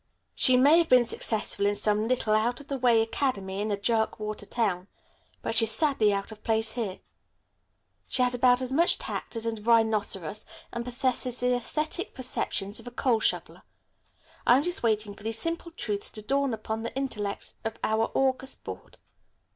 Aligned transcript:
She 0.33 0.57
may 0.57 0.79
have 0.79 0.89
been 0.89 1.05
successful 1.05 1.67
in 1.67 1.75
some 1.75 2.07
little, 2.07 2.33
out 2.33 2.59
of 2.59 2.69
the 2.69 2.77
way 2.79 3.03
academy 3.03 3.61
in 3.61 3.69
a 3.69 3.77
jerkwater 3.77 4.47
town, 4.47 4.87
but 5.43 5.53
she's 5.53 5.69
sadly 5.69 6.11
out 6.11 6.31
of 6.31 6.41
place 6.43 6.71
here. 6.71 7.01
She 8.07 8.23
has 8.23 8.33
about 8.33 8.63
as 8.63 8.71
much 8.71 8.97
tact 8.97 9.35
as 9.35 9.45
a 9.45 9.51
rhinoceros, 9.61 10.43
and 10.73 10.83
possesses 10.83 11.41
the 11.41 11.49
æsthetic 11.49 12.15
perceptions 12.15 12.79
of 12.79 12.87
a 12.87 12.89
coal 12.91 13.19
shoveler. 13.19 13.61
I'm 14.47 14.63
just 14.63 14.81
waiting 14.81 15.13
for 15.13 15.21
these 15.21 15.37
simple 15.37 15.69
truths 15.69 16.09
to 16.13 16.23
dawn 16.23 16.51
upon 16.51 16.81
the 16.81 16.95
intellects 16.97 17.57
of 17.63 17.77
our 17.83 18.09
august 18.15 18.63
Board. 18.63 18.97